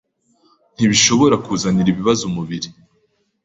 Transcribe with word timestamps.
ntibishobora 0.75 1.35
kuzanira 1.45 1.89
ibibazo 1.91 2.21
umubiri. 2.29 2.69